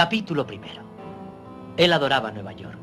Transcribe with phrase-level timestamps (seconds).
[0.00, 0.80] Capítulo primero.
[1.76, 2.78] Él adoraba Nueva York.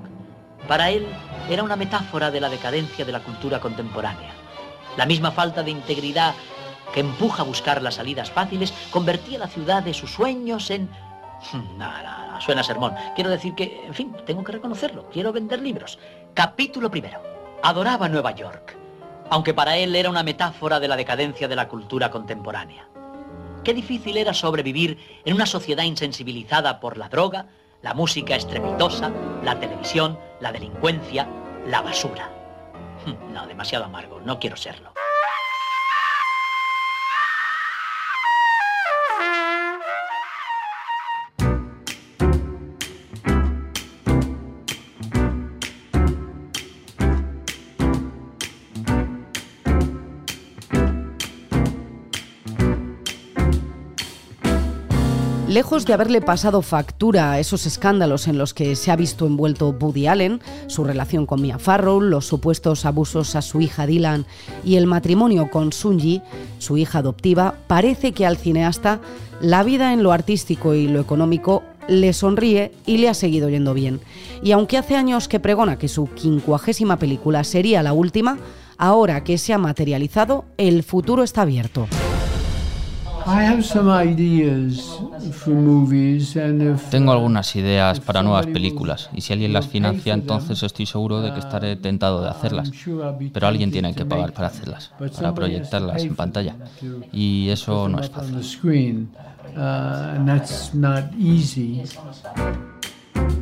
[0.67, 1.07] Para él
[1.49, 4.29] era una metáfora de la decadencia de la cultura contemporánea.
[4.97, 6.35] La misma falta de integridad
[6.93, 10.91] que empuja a buscar las salidas fáciles convertía la ciudad de sus sueños en...
[11.79, 12.93] Nada, no, suena sermón.
[13.15, 15.09] Quiero decir que, en fin, tengo que reconocerlo.
[15.09, 15.97] Quiero vender libros.
[16.35, 17.19] Capítulo primero.
[17.63, 18.77] Adoraba Nueva York,
[19.31, 22.87] aunque para él era una metáfora de la decadencia de la cultura contemporánea.
[23.67, 27.47] Qué difícil era sobrevivir en una sociedad insensibilizada por la droga,
[27.81, 29.11] la música estrepitosa,
[29.43, 31.27] la televisión, la delincuencia,
[31.67, 32.31] la basura.
[33.33, 34.93] No, demasiado amargo, no quiero serlo.
[55.57, 59.75] Lejos de haberle pasado factura a esos escándalos en los que se ha visto envuelto
[59.81, 64.27] Woody Allen, su relación con Mia Farrow, los supuestos abusos a su hija Dylan
[64.63, 66.21] y el matrimonio con Sunji,
[66.59, 68.99] su hija adoptiva, parece que al cineasta
[69.41, 73.73] la vida en lo artístico y lo económico le sonríe y le ha seguido yendo
[73.73, 73.99] bien.
[74.43, 78.37] Y aunque hace años que pregona que su quincuagésima película sería la última,
[78.77, 81.87] ahora que se ha materializado, el futuro está abierto.
[86.89, 91.33] Tengo algunas ideas para nuevas películas y si alguien las financia entonces estoy seguro de
[91.33, 92.71] que estaré tentado de hacerlas.
[93.33, 96.55] Pero alguien tiene que pagar para hacerlas, para proyectarlas en pantalla.
[97.11, 99.07] Y eso no es fácil.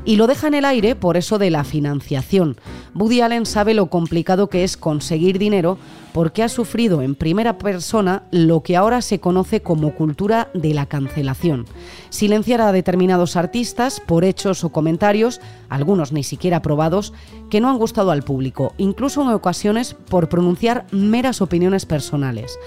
[0.03, 2.57] Y lo deja en el aire por eso de la financiación.
[2.95, 5.77] Woody Allen sabe lo complicado que es conseguir dinero
[6.15, 10.85] porque ha sufrido en primera persona lo que ahora se conoce como cultura de la
[10.85, 11.65] cancelación.
[12.09, 17.11] Silenciar a determinados artistas por hechos o comentarios, algunos ni siquiera aprobados,
[17.49, 22.57] que no han gustado al público, incluso en ocasiones por pronunciar meras opiniones personales.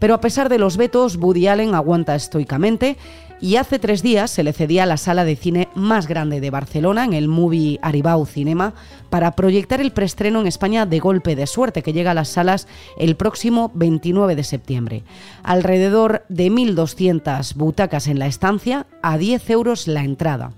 [0.00, 2.96] Pero a pesar de los vetos, Woody Allen aguanta estoicamente
[3.40, 7.04] y hace tres días se le cedía la sala de cine más grande de Barcelona,
[7.04, 8.74] en el Movie Aribau Cinema,
[9.10, 12.66] para proyectar el preestreno en España de Golpe de Suerte, que llega a las salas
[12.98, 15.04] el próximo 29 de septiembre.
[15.42, 20.52] Alrededor de 1.200 butacas en la estancia, a 10 euros la entrada.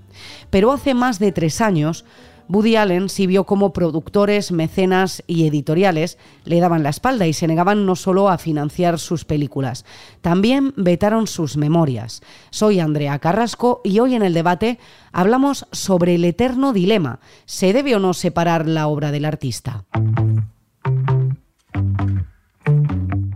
[0.49, 2.05] Pero hace más de tres años,
[2.51, 7.47] Woody Allen sí vio cómo productores, mecenas y editoriales le daban la espalda y se
[7.47, 9.85] negaban no solo a financiar sus películas,
[10.19, 12.21] también vetaron sus memorias.
[12.49, 14.79] Soy Andrea Carrasco y hoy en el debate
[15.13, 17.19] hablamos sobre el eterno dilema.
[17.45, 19.85] ¿Se debe o no separar la obra del artista?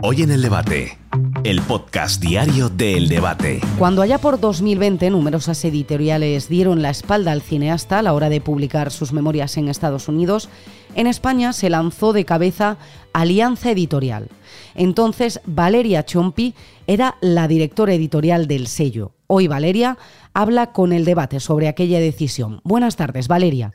[0.02, 0.97] Hoy en el debate,
[1.45, 3.61] el podcast diario del debate.
[3.78, 8.41] Cuando allá por 2020 numerosas editoriales dieron la espalda al cineasta a la hora de
[8.41, 10.50] publicar sus memorias en Estados Unidos,
[10.95, 12.78] en España se lanzó de cabeza
[13.13, 14.29] Alianza Editorial.
[14.73, 16.55] Entonces Valeria Chompi
[16.88, 19.11] era la directora editorial del sello.
[19.28, 20.00] Hoy Valeria
[20.34, 22.59] habla con el debate sobre aquella decisión.
[22.63, 23.72] Buenas tardes, Valeria.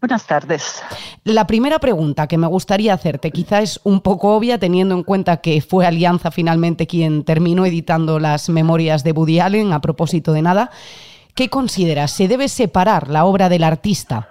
[0.00, 0.82] Buenas tardes.
[1.24, 5.38] La primera pregunta que me gustaría hacerte, quizá es un poco obvia teniendo en cuenta
[5.38, 10.42] que fue Alianza finalmente quien terminó editando las memorias de Woody Allen a propósito de
[10.42, 10.70] nada.
[11.34, 12.10] ¿Qué consideras?
[12.10, 14.30] ¿Se debe separar la obra del artista?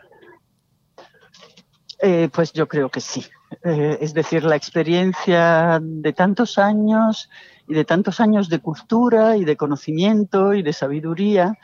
[2.02, 3.26] Eh, pues yo creo que sí.
[3.64, 7.30] Eh, es decir, la experiencia de tantos años
[7.68, 11.58] y de tantos años de cultura y de conocimiento y de sabiduría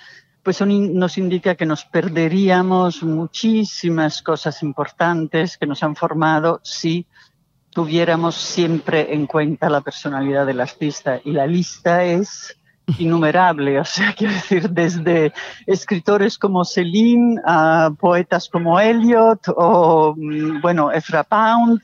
[0.45, 7.07] pues nos indica que nos perderíamos muchísimas cosas importantes que nos han formado si
[7.71, 11.19] tuviéramos siempre en cuenta la personalidad del artista.
[11.25, 12.55] Y la lista es
[12.99, 15.33] innumerable, o sea, quiero decir, desde
[15.65, 21.81] escritores como Celine a poetas como Eliot o, mm, bueno, Ezra Pound,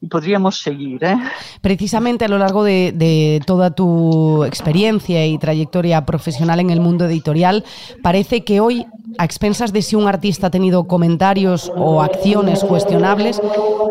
[0.00, 1.02] y podríamos seguir.
[1.04, 1.16] ¿eh?
[1.60, 7.64] Precisamente a lo largo de, toda tu experiencia y trayectoria profesional en el mundo editorial,
[8.02, 8.86] parece que hoy,
[9.18, 13.40] a expensas de si un artista ha tenido comentarios o acciones cuestionables,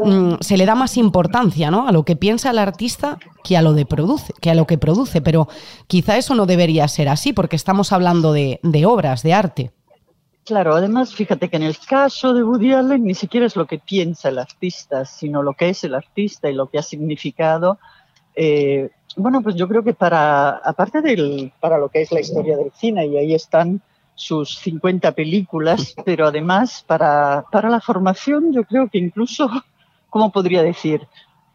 [0.06, 1.88] mm, se le da más importancia ¿no?
[1.88, 5.22] a lo que piensa el artista que a lo produce, que a lo que produce.
[5.22, 5.48] Pero
[5.88, 9.72] quizá eso no debería ser así, porque estamos hablando de obras, de arte.
[10.46, 13.80] Claro, además, fíjate que en el caso de Woody Allen ni siquiera es lo que
[13.80, 17.80] piensa el artista, sino lo que es el artista y lo que ha significado.
[18.36, 22.58] Eh, bueno, pues yo creo que para, aparte del, para lo que es la historia
[22.58, 23.82] del cine, y ahí están
[24.16, 29.50] sus 50 películas, pero además para, la formación, yo creo que incluso,
[30.10, 31.08] ¿cómo podría decir?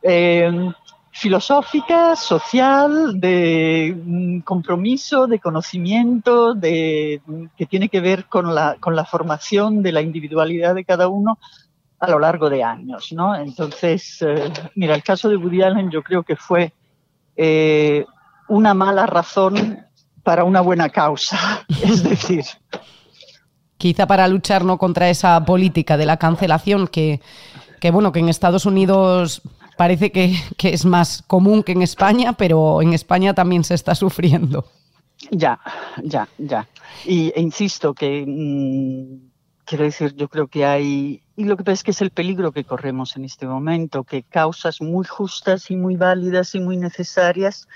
[0.02, 0.72] Eh,
[1.10, 7.20] filosófica, social, de mm, compromiso, de conocimiento, de,
[7.56, 11.38] que tiene que ver con la, con la formación de la individualidad de cada uno
[12.00, 13.34] a lo largo de años, ¿no?
[13.34, 16.72] Entonces, eh, mira, el caso de Woody Allen yo creo que fue
[17.36, 18.04] eh,
[18.48, 19.84] una mala razón
[20.22, 22.44] para una buena causa, es decir...
[23.76, 24.76] Quizá para luchar ¿no?
[24.76, 27.20] contra esa política de la cancelación que,
[27.80, 29.40] que, bueno, que en Estados Unidos
[29.78, 33.94] parece que, que, es más común que en España, pero en España también se está
[33.94, 34.66] sufriendo.
[35.30, 35.58] Ya,
[36.02, 36.68] ya, ya.
[37.06, 39.30] Y e insisto que mmm,
[39.64, 42.52] quiero decir, yo creo que hay, y lo que pasa es que es el peligro
[42.52, 47.68] que corremos en este momento, que causas muy justas y muy válidas y muy necesarias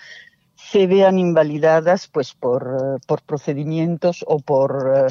[0.55, 5.09] se vean invalidadas pues por, por procedimientos o por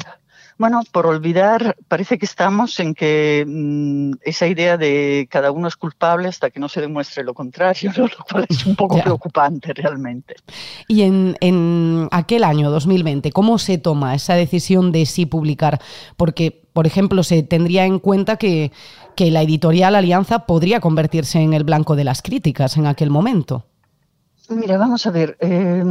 [0.62, 5.74] bueno, por olvidar, parece que estamos en que mmm, esa idea de cada uno es
[5.74, 8.04] culpable hasta que no se demuestre lo contrario, ¿no?
[8.18, 9.02] lo cual es un poco ya.
[9.02, 10.36] preocupante realmente.
[10.86, 15.80] Y en, en aquel año 2020, ¿cómo se toma esa decisión de sí publicar?
[16.16, 18.70] Porque, por ejemplo, se tendría en cuenta que,
[19.16, 23.66] que la editorial Alianza podría convertirse en el blanco de las críticas en aquel momento.
[24.56, 25.82] Mira, vamos a ver, eh,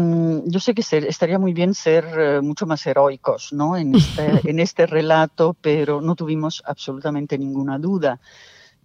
[0.46, 3.76] yo sé que ser, estaría muy bien ser eh, mucho más heroicos ¿no?
[3.76, 8.20] en, este, en este relato, pero no tuvimos absolutamente ninguna duda.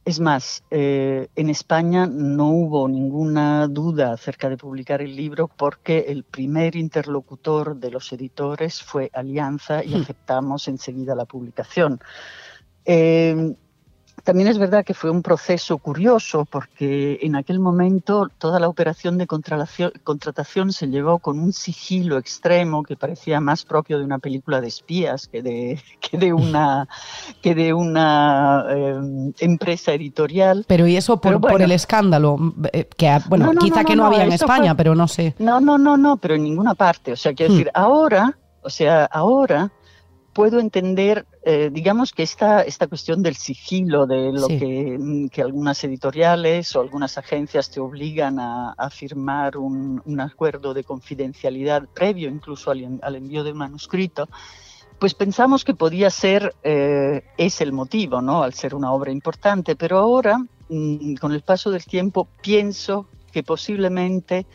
[0.05, 6.07] Es más, eh, en España no hubo ninguna duda acerca de publicar el libro porque
[6.09, 11.99] el primer interlocutor de los editores fue Alianza y aceptamos enseguida la publicación.
[12.85, 13.57] Eh,
[14.27, 19.19] también es verdad que fue un proceso curioso porque en aquel momento toda la operación
[19.19, 24.61] de contratación se llevó con un sigilo extremo que parecía más propio de una película
[24.61, 26.89] de espías que de, que de una,
[27.41, 30.65] que de una eh, empresa editorial.
[30.67, 32.37] Pero y eso por, pero bueno, por el escándalo,
[32.73, 35.07] eh, que bueno, no, no, quizá no, que no, había en España, fue, pero no
[35.07, 35.37] sé.
[35.39, 37.13] No, no, no, no, pero en ninguna parte.
[37.13, 37.57] O sea, quiero hmm.
[37.57, 39.71] decir, ahora, o sea, ahora
[40.37, 44.59] puedo entender, eh, digamos que esta, esta cuestión del sigilo, de lo sí.
[44.59, 50.75] que, que, algunas editoriales o algunas agencias te obligan a, a firmar un, un, acuerdo
[50.75, 54.29] de confidencialidad previo incluso al, al, envío de un manuscrito,
[54.99, 58.43] pues pensamos que podía ser, eh, es el motivo, ¿no?
[58.43, 60.39] Al ser una obra importante, pero ahora,
[60.69, 64.47] mmm, con el paso del tiempo, pienso que posiblemente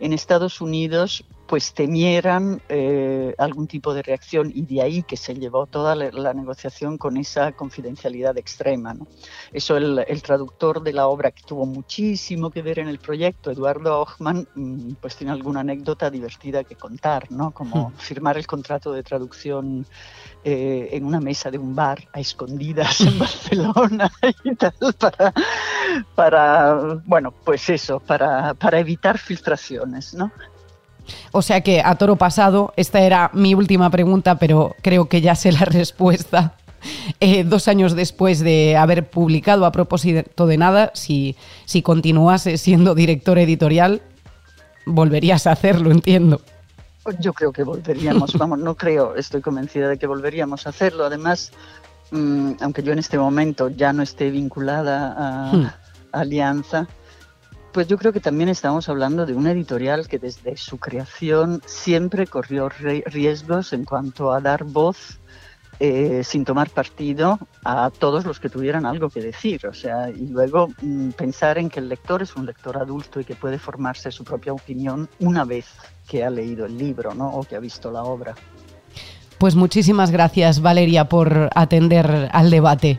[0.00, 5.34] en Estados Unidos pues temieran eh, algún tipo de reacción y de ahí que se
[5.34, 8.92] llevó toda la, la negociación con esa confidencialidad extrema.
[8.92, 9.06] ¿no?
[9.50, 13.50] Eso el, el, traductor de la obra que tuvo muchísimo que ver en el proyecto,
[13.50, 14.46] Eduardo Ochman,
[15.00, 17.50] pues tiene alguna anécdota divertida que contar, ¿no?
[17.52, 19.86] como firmar el contrato de traducción
[20.44, 24.12] eh, en una mesa de un bar a escondidas en Barcelona
[24.44, 25.32] y tal, para,
[26.14, 30.30] para bueno, pues eso, para, para evitar filtraciones, ¿no?
[31.32, 35.34] O sea que a toro pasado, esta era mi última pregunta, pero creo que ya
[35.34, 36.54] sé la respuesta.
[37.18, 41.34] Eh, dos años después de haber publicado a propósito de nada, si,
[41.64, 44.00] si continuase siendo director editorial,
[44.86, 46.40] volverías a hacerlo, entiendo.
[47.18, 51.04] Yo creo que volveríamos, vamos, no creo, estoy convencida de que volveríamos a hacerlo.
[51.04, 51.52] Además,
[52.10, 55.66] mmm, aunque yo en este momento ya no esté vinculada a, hmm.
[56.12, 56.86] a Alianza,
[57.78, 62.26] pues yo creo que también estamos hablando de una editorial que desde su creación siempre
[62.26, 65.20] corrió riesgos en cuanto a dar voz
[65.78, 69.64] eh, sin tomar partido a todos los que tuvieran algo que decir.
[69.68, 73.24] O sea, y luego mmm, pensar en que el lector es un lector adulto y
[73.24, 75.66] que puede formarse su propia opinión una vez
[76.08, 77.28] que ha leído el libro ¿no?
[77.28, 78.34] o que ha visto la obra.
[79.38, 82.98] Pues muchísimas gracias, Valeria, por atender al debate.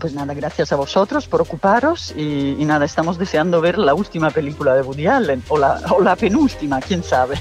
[0.00, 4.30] Pues nada, gracias a vosotros por ocuparos y, y, nada, estamos deseando ver la última
[4.30, 7.36] película de Woody Allen o la, o la penúltima, quién sabe.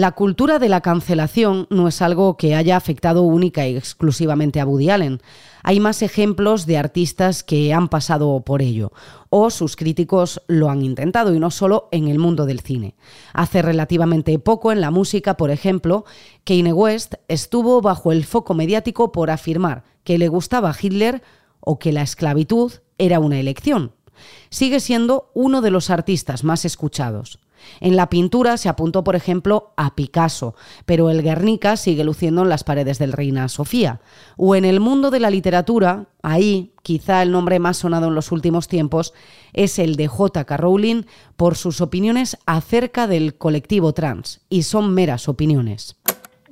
[0.00, 4.64] La cultura de la cancelación no es algo que haya afectado única y exclusivamente a
[4.64, 5.20] Woody Allen.
[5.62, 8.92] Hay más ejemplos de artistas que han pasado por ello,
[9.28, 12.94] o sus críticos lo han intentado, y no solo en el mundo del cine.
[13.34, 16.06] Hace relativamente poco en la música, por ejemplo,
[16.44, 21.22] Kanye West estuvo bajo el foco mediático por afirmar que le gustaba Hitler
[21.60, 23.92] o que la esclavitud era una elección.
[24.48, 27.38] Sigue siendo uno de los artistas más escuchados.
[27.80, 30.54] En la pintura se apuntó, por ejemplo, a Picasso,
[30.86, 34.00] pero el Guernica sigue luciendo en las paredes del Reina Sofía.
[34.36, 38.32] O en el mundo de la literatura, ahí quizá el nombre más sonado en los
[38.32, 39.14] últimos tiempos
[39.52, 40.56] es el de J.K.
[40.56, 41.02] Rowling
[41.36, 45.96] por sus opiniones acerca del colectivo trans, y son meras opiniones.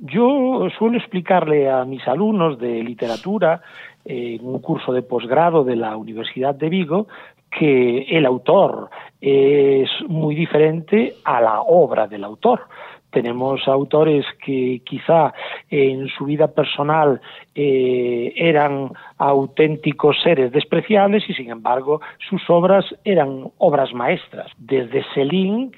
[0.01, 3.61] Yo suelo explicarle a mis alumnos de literatura
[4.05, 7.07] en un curso de posgrado de la Universidad de Vigo
[7.51, 8.89] que el autor
[9.21, 12.61] es muy diferente a la obra del autor.
[13.11, 15.33] Tenemos autores que quizá
[15.69, 17.19] en su vida personal
[17.55, 24.51] eh, eran auténticos seres despreciables y sin embargo sus obras eran obras maestras.
[24.59, 25.03] Desde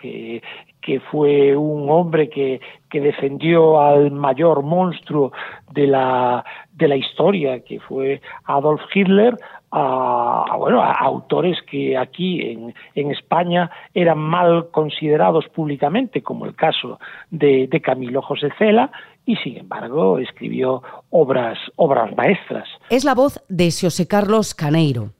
[0.01, 0.43] que,
[0.81, 2.59] que fue un hombre que,
[2.89, 5.31] que defendió al mayor monstruo
[5.71, 9.37] de la, de la historia, que fue Adolf Hitler,
[9.71, 16.99] a, bueno, autores que aquí en, en, España eran mal considerados públicamente, como el caso
[17.29, 18.91] de, de Camilo José Cela,
[19.25, 22.67] y sin embargo escribió obras, obras maestras.
[22.89, 25.11] Es la voz de José Carlos Caneiro.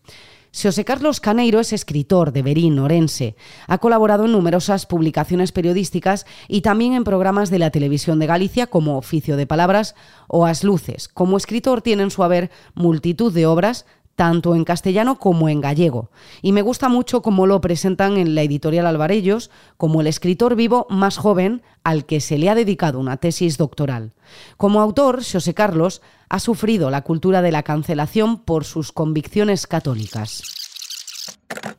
[0.53, 3.37] José Carlos Caneiro es escritor de Berín, Orense.
[3.67, 8.67] Ha colaborado en numerosas publicaciones periodísticas y también en programas de la televisión de Galicia
[8.67, 9.95] como Oficio de Palabras
[10.27, 11.07] o As Luces.
[11.07, 13.85] Como escritor tiene en su haber multitud de obras,
[14.21, 16.11] tanto en castellano como en gallego.
[16.43, 20.85] Y me gusta mucho cómo lo presentan en la editorial Alvarellos como el escritor vivo
[20.91, 24.11] más joven al que se le ha dedicado una tesis doctoral.
[24.57, 30.43] Como autor, José Carlos ha sufrido la cultura de la cancelación por sus convicciones católicas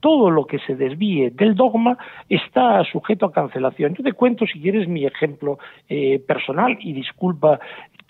[0.01, 1.97] todo lo que se desvíe del dogma
[2.29, 3.95] está sujeto a cancelación.
[3.95, 5.59] Yo te cuento, si quieres, mi ejemplo
[5.89, 7.61] eh, personal y disculpa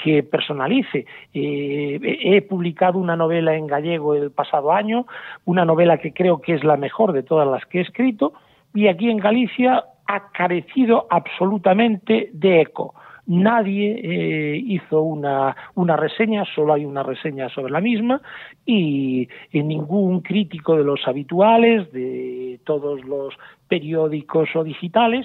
[0.03, 1.07] que personalice.
[1.33, 5.07] Eh, he publicado una novela en gallego el pasado año,
[5.45, 8.33] una novela que creo que es la mejor de todas las que he escrito,
[8.75, 12.95] y aquí en Galicia ha carecido absolutamente de eco.
[13.25, 18.21] Nadie eh, hizo una, una, reseña, solo hay una reseña sobre la misma
[18.67, 23.35] y, y ningún crítico de los habituales, de todos los
[23.69, 25.25] periódicos o digitales,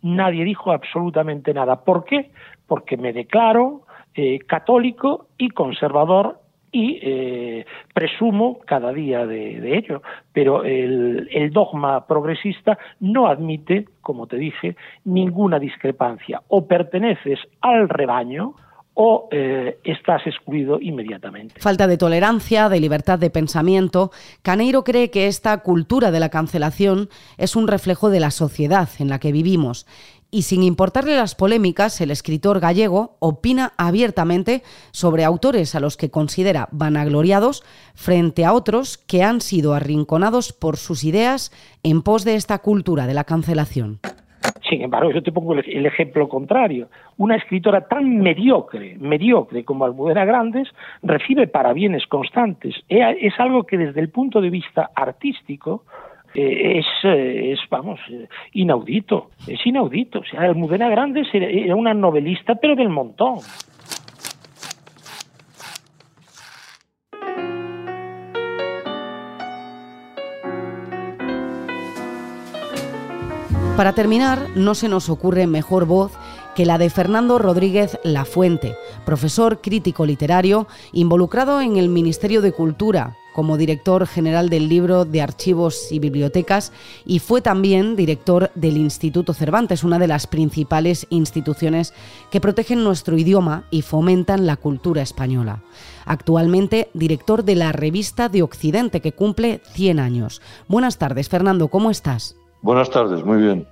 [0.00, 1.84] nadie dijo absolutamente nada.
[1.84, 2.30] ¿Por qué?
[2.66, 3.82] Porque me declaro
[4.20, 6.40] eh, católico y conservador
[6.72, 10.02] y eh, presumo cada día de, ello.
[10.32, 16.42] Pero el, dogma progresista no admite, como te dije, ninguna discrepancia.
[16.48, 18.56] O perteneces al rebaño
[18.94, 21.60] o eh, estás excluido inmediatamente.
[21.60, 24.10] Falta de tolerancia, de libertad de pensamiento.
[24.42, 29.08] Caneiro cree que esta cultura de la cancelación es un reflejo de la sociedad en
[29.10, 29.86] la que vivimos
[30.30, 36.10] y sin importarle las polémicas, el escritor gallego opina abiertamente sobre autores a los que
[36.10, 37.62] considera vanagloriados
[37.94, 41.50] frente a otros que han sido arrinconados por sus ideas
[41.82, 44.00] en pos de esta cultura de la cancelación.
[44.68, 46.88] Sin embargo, yo te pongo el ejemplo contrario.
[47.16, 50.68] Una escritora tan mediocre, mediocre como Almudena Grandes,
[51.02, 52.74] recibe parabienes constantes.
[52.88, 55.84] Es algo que desde el punto de vista artístico
[56.34, 60.20] eh, es, eh, es, vamos, eh, inaudito, es inaudito.
[60.20, 63.38] O sea, Almudena Grandes era una novelista, pero del montón.
[73.76, 76.18] Para terminar, no se nos ocurre mejor voz
[76.56, 78.74] que la de Fernando Rodríguez Lafuente,
[79.06, 85.22] profesor crítico literario involucrado en el Ministerio de Cultura, como director general del libro de
[85.22, 86.72] archivos y bibliotecas
[87.06, 91.94] y fue también director del Instituto Cervantes, una de las principales instituciones
[92.32, 95.62] que protegen nuestro idioma y fomentan la cultura española.
[96.04, 100.42] Actualmente director de la revista de Occidente que cumple 100 años.
[100.66, 102.34] Buenas tardes, Fernando, ¿cómo estás?
[102.62, 103.66] Buenas tardes, muy bien.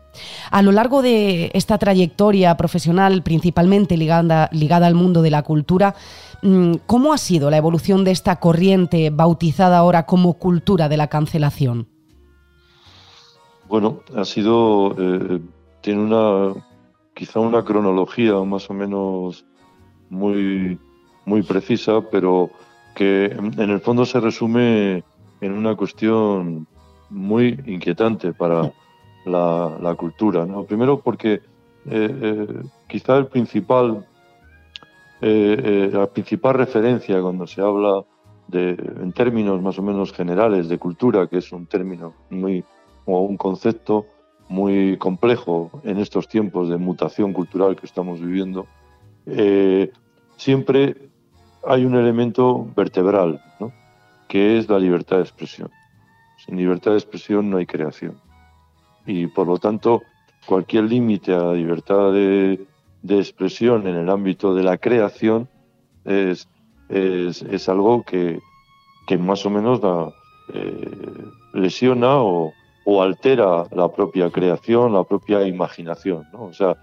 [0.50, 5.94] A lo largo de esta trayectoria profesional, principalmente ligada, ligada al mundo de la cultura,
[6.42, 11.08] Mm, ¿Cómo ha sido la evolución de esta corriente bautizada ahora como cultura de la
[11.08, 11.88] cancelación?
[13.68, 15.40] Bueno, ha sido, eh,
[15.80, 16.54] tiene una,
[17.14, 19.44] quizá una cronología más o menos
[20.08, 20.78] muy,
[21.24, 22.50] muy precisa, pero
[22.94, 25.02] que en el fondo se resume
[25.40, 26.68] en una cuestión
[27.10, 28.72] muy inquietante para
[29.24, 30.46] la, cultura.
[30.66, 31.40] Primero porque eh,
[31.86, 32.46] eh,
[32.88, 34.06] quizá el principal
[35.20, 38.04] eh, la principal referencia cuando se habla
[38.48, 42.62] de, en términos más o menos generales de cultura, que es un término muy,
[43.06, 44.06] o un concepto
[44.48, 48.66] muy complejo en estos tiempos de mutación cultural que estamos viviendo,
[50.36, 51.10] siempre
[51.66, 53.42] hay un elemento vertebral,
[54.28, 55.70] que es la libertad de expresión.
[56.46, 58.20] Sin libertad de expresión no hay creación.
[59.04, 60.02] Y por lo tanto,
[60.46, 62.66] cualquier límite a la libertad de,
[63.08, 65.48] expresión en el ámbito de la creación
[66.04, 66.48] es,
[66.88, 68.40] es, algo que,
[69.06, 69.80] que, más o menos
[70.52, 70.90] eh,
[71.52, 72.52] lesiona o,
[73.02, 76.24] altera la propia creación, la propia imaginación.
[76.32, 76.76] O sea,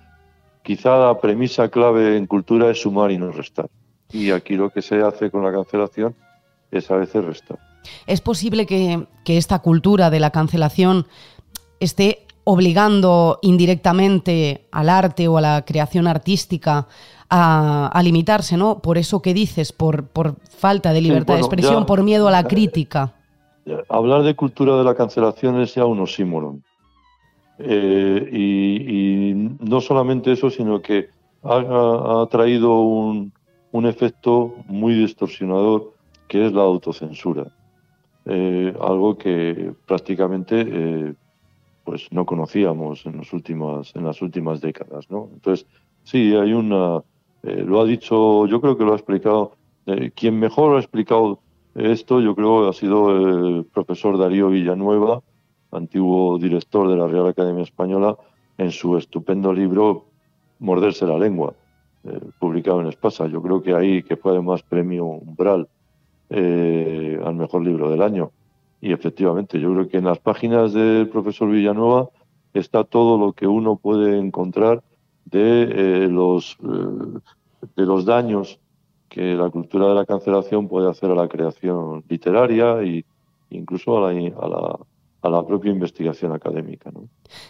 [0.62, 3.70] quizá la premisa clave en cultura es sumar y no restar.
[4.12, 6.13] Y aquí lo que se hace con la cancelación
[6.72, 7.73] es a veces restar.
[8.08, 11.08] ¿Es posible que, esta cultura de la cancelación
[11.80, 16.88] esté obligando indirectamente al arte o a la creación artística
[17.30, 18.80] a, limitarse, ¿no?
[18.80, 22.44] Por eso que dices, por, por falta de libertad de expresión, por miedo a la
[22.44, 23.13] crítica.
[23.90, 26.63] Hablar de cultura de la cancelación es ya un oxímoron.
[27.60, 31.10] Eh, y, no solamente eso, sino que
[31.44, 33.32] ha, traído un,
[33.86, 35.94] efecto muy distorsionador,
[36.28, 37.48] que es la autocensura.
[38.25, 41.13] Eh, algo que prácticamente eh,
[41.84, 45.10] pues no conocíamos en, los últimas, en las últimas décadas.
[45.10, 45.30] ¿no?
[45.34, 45.68] Entonces,
[46.03, 47.03] sí, hay una...
[47.44, 49.58] lo ha dicho, yo creo que lo ha explicado,
[50.15, 51.39] quien mejor ha explicado
[51.75, 55.22] esto, yo creo, ha sido el profesor Darío Villanueva,
[55.72, 58.15] antiguo director de la Real Academia Española,
[58.58, 60.06] en su estupendo libro
[60.60, 61.53] Morderse la lengua,
[62.03, 63.25] eh, publicado en Espasa.
[63.27, 65.68] Yo creo que ahí, que fue además premio Umbral
[66.36, 68.32] eh, al mejor libro del año.
[68.82, 72.10] Y efectivamente, yo creo que en las páginas del profesor Villanueva
[72.54, 74.84] está todo lo que uno puede encontrar
[75.25, 78.60] de, eh, los, de los daños
[79.10, 83.06] que la cultura de la cancelación puede hacer a la creación literaria e
[83.52, 84.80] incluso a la,
[85.22, 86.92] a la, propia investigación académica.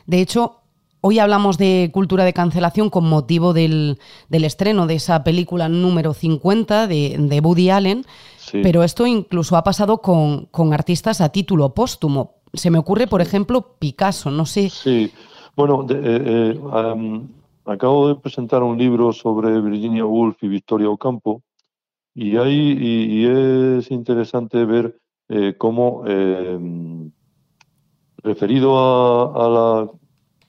[0.06, 0.62] De hecho,
[1.05, 3.98] Hoy hablamos de cultura de cancelación con motivo del,
[4.31, 8.05] estreno de esa película número 50 de, de Woody Allen,
[8.53, 12.36] pero esto incluso ha pasado con, artistas a título póstumo.
[12.53, 14.69] Se me ocurre, por ejemplo, Picasso, no sé.
[14.69, 15.12] Sí,
[15.57, 17.22] bueno, eh, eh,
[17.65, 21.43] acabo de presentar un libro sobre Virginia Woolf y Victoria Ocampo,
[22.15, 26.05] y, ahí, y, es interesante ver eh, cómo,
[28.24, 28.79] referido
[29.36, 29.89] a, la,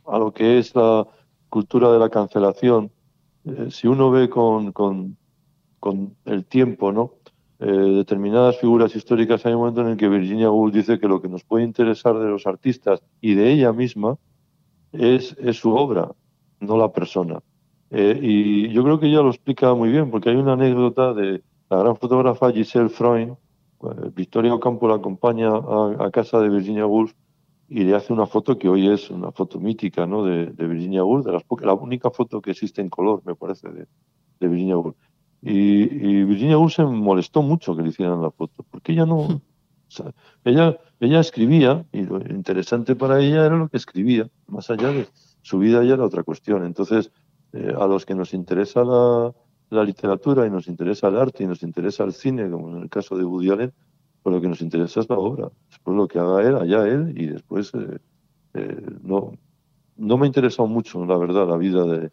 [0.07, 1.07] a, lo que es la
[1.49, 2.91] cultura de la cancelación,
[3.45, 5.17] eh, si uno ve con, con,
[5.81, 7.15] con el tiempo, ¿no?
[7.61, 11.23] Eh, determinadas figuras históricas, hay un momento en el que Virginia Woolf dice que lo
[11.23, 14.19] que nos puede interesar de los artistas y de ella misma
[14.93, 16.11] es, es su obra,
[16.61, 17.41] no la persona.
[17.91, 21.79] y yo creo que ella lo explica muy bien, porque hay una anécdota de, la
[21.79, 27.13] gran fotógrafa Giselle Freund, eh, Victoria Ocampo la acompaña a, casa de Virginia Woolf
[27.69, 30.25] y le hace una foto que hoy es una foto mítica ¿no?
[30.25, 33.87] de, Virginia Woolf, de las la única foto que existe en color, me parece, de,
[34.41, 34.97] Virginia Woolf.
[35.41, 39.41] Y, Virginia Woolf se molestó mucho que le hicieran la foto, porque ella no...
[40.45, 45.09] ella, ella escribía, y lo interesante para ella era lo que escribía, más allá de
[45.43, 46.65] su vida ya era otra cuestión.
[46.65, 47.11] Entonces,
[47.53, 49.33] eh, a los que nos interesa la,
[49.71, 52.91] la literatura y nos interesa el arte y nos interesa el cine, como en el
[52.91, 53.73] caso de Woody Allen,
[54.25, 55.51] pues lo que nos interesa es la obra.
[55.69, 57.99] Después lo que haga él, allá él, y después eh,
[58.55, 59.33] eh, no,
[59.99, 62.11] no me ha interesado mucho, la verdad, la vida de...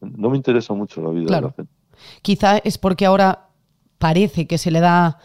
[0.00, 1.72] No me interesa mucho la vida de la gente.
[2.20, 3.50] Quizá es porque ahora
[3.98, 5.18] parece que se le da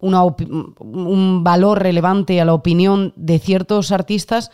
[0.00, 4.50] una un valor relevante a la opinión de ciertos artistas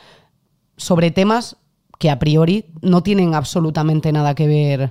[0.77, 1.57] sobre temas
[1.99, 4.91] que a priori no tienen absolutamente nada que ver,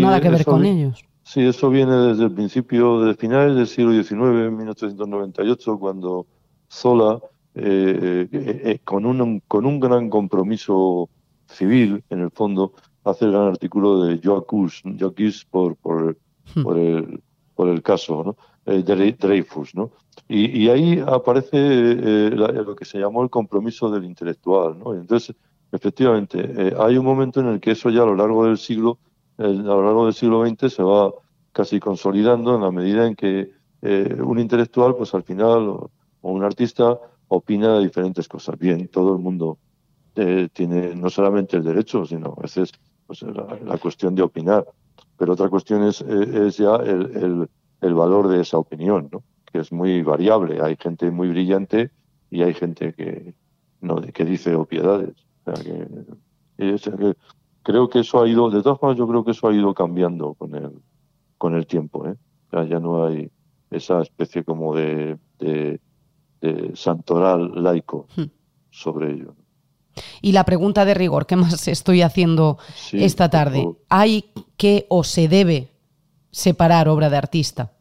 [0.00, 1.04] nada que ver con ellos.
[1.26, 6.24] Sí, eso viene desde el principio, de finales del siglo XIX, 1898, cuando
[6.70, 7.20] Zola,
[7.52, 11.10] eh, eh, eh, con, un, con un gran compromiso
[11.48, 16.16] civil, en el fondo, hace el gran artículo de Joacus, Joacus por, por,
[16.54, 16.62] hmm.
[16.62, 17.20] por, el,
[17.56, 18.36] por el caso, ¿no?
[18.64, 19.90] Dreyfus, ¿no?
[20.28, 24.94] Y, ahí aparece lo que se llamó el compromiso del intelectual, ¿no?
[24.94, 25.34] entonces,
[25.72, 28.98] efectivamente, hay un momento en el que eso ya a lo largo del siglo
[29.38, 31.12] a lo largo del siglo XX se va
[31.52, 33.50] casi consolidando en la medida en que
[33.82, 35.90] eh, un intelectual, pues al final, o,
[36.22, 38.58] un artista, opina de diferentes cosas.
[38.58, 39.58] Bien, todo el mundo
[40.16, 42.72] eh, tiene no solamente el derecho, sino a veces
[43.06, 44.66] pues, la, cuestión de opinar.
[45.16, 47.48] Pero otra cuestión es, eh, ya el,
[47.80, 49.22] el, valor de esa opinión, ¿no?
[49.50, 50.60] que es muy variable.
[50.60, 51.90] Hay gente muy brillante
[52.30, 53.34] y hay gente que,
[53.80, 55.14] no, que dice opiedades.
[55.44, 57.16] O sea, que,
[57.66, 60.34] creo que eso ha ido, de todas formas yo creo que eso ha ido cambiando
[60.34, 60.70] con el,
[61.36, 62.06] con el tiempo.
[62.06, 62.14] ¿eh?
[62.52, 63.28] Ya, no hay
[63.72, 65.80] esa especie como de, de,
[66.74, 68.30] santoral laico hmm.
[68.70, 69.34] sobre ello.
[70.22, 72.58] Y la pregunta de rigor, ¿qué más estoy haciendo
[72.92, 73.66] esta tarde?
[73.88, 74.26] ¿Hay
[74.56, 75.72] que o se debe
[76.30, 77.72] separar obra de artista?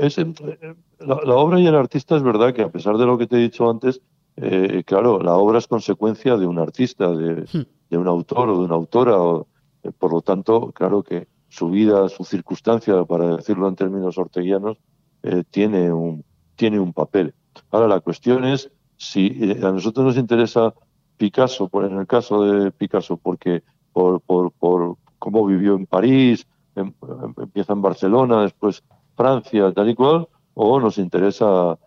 [0.00, 3.36] Eh, la, obra y el artista es verdad que a pesar de lo que te
[3.38, 4.00] he dicho antes,
[4.36, 8.58] eh, claro, la obra es consecuencia de un artista, de, hmm de un autor o
[8.58, 9.18] de una autora.
[9.20, 9.46] O,
[9.82, 14.78] eh, por lo tanto, claro que su vida, su circunstancia, para decirlo en términos orteguianos,
[15.22, 16.24] eh, tiene, un,
[16.56, 17.34] tiene un papel.
[17.70, 20.74] Ahora, la cuestión es si eh, a nosotros nos interesa
[21.16, 26.46] Picasso, por, en el caso de Picasso, porque por, por, por cómo vivió en París,
[26.76, 26.92] em,
[27.38, 28.84] empieza en Barcelona, después
[29.16, 31.78] Francia, tal y cual, o nos interesa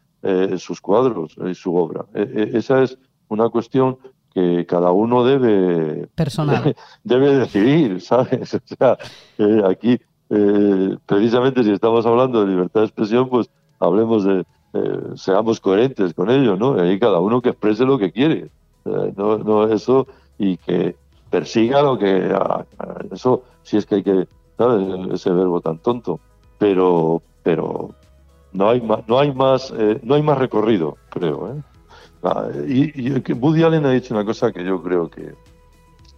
[0.57, 2.05] sus cuadros y su obra.
[2.13, 3.97] E, e, esa es una cuestión
[4.33, 8.53] que cada uno debe personal debe, decidir, ¿sabes?
[8.71, 8.97] O sea,
[9.37, 14.45] eh, aquí eh, precisamente si estamos hablando de libertad de expresión, pues hablemos de
[15.15, 16.77] seamos coherentes con ello, ¿no?
[16.77, 18.49] Y ahí cada uno que exprese lo que quiere,
[18.85, 20.95] no, no eso y que
[21.29, 22.33] persiga lo que
[23.11, 25.13] eso si es que hay que ¿sabes?
[25.13, 26.21] ese verbo tan tonto,
[26.57, 27.89] pero pero
[28.53, 31.51] no hay más, no hay más, eh, no hay más recorrido, creo.
[31.51, 31.61] ¿eh?
[32.23, 35.33] Ah, y, y, Woody Allen ha dicho una cosa que yo creo que,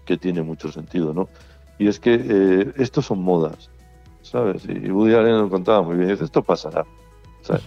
[0.06, 1.30] que tiene mucho sentido, ¿no?
[1.80, 3.70] Y es que eh, estos son modas,
[4.22, 4.64] ¿sabes?
[4.68, 6.86] Y Woody Allen lo contaba muy bien, dice, esto pasará,
[7.42, 7.64] ¿sabes?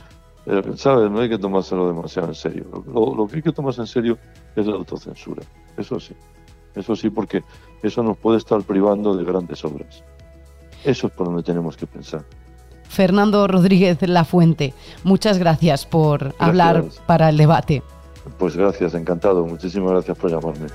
[0.76, 1.10] ¿sabes?
[1.10, 2.84] No hay que tomárselo demasiado en serio.
[2.86, 4.18] Lo, lo, que hay que tomarse en serio
[4.54, 5.42] es la autocensura,
[5.76, 6.14] eso sí.
[6.76, 7.42] Eso sí, porque
[7.82, 10.04] eso nos puede estar privando de grandes obras.
[10.84, 12.22] Eso es por donde tenemos que pensar.
[12.88, 17.82] Fernando Rodríguez Lafuente, muchas gracias por hablar para el debate.
[18.38, 19.44] Pues gracias, encantado.
[19.44, 20.66] Muchísimas gracias por llamarme.